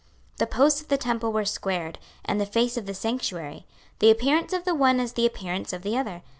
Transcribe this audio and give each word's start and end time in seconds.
26:041:021 0.31 0.37
The 0.39 0.47
posts 0.47 0.81
of 0.81 0.87
the 0.87 0.97
temple 0.97 1.31
were 1.31 1.45
squared, 1.45 1.99
and 2.25 2.41
the 2.41 2.47
face 2.47 2.75
of 2.75 2.87
the 2.87 2.95
sanctuary; 2.95 3.67
the 3.99 4.09
appearance 4.09 4.51
of 4.51 4.63
the 4.65 4.73
one 4.73 4.99
as 4.99 5.13
the 5.13 5.27
appearance 5.27 5.73
of 5.73 5.83
the 5.83 5.95
other. 5.95 6.23